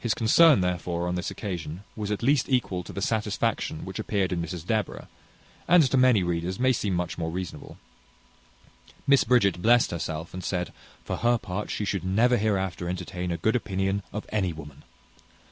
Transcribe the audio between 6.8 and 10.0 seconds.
much more reasonable. Miss Bridget blessed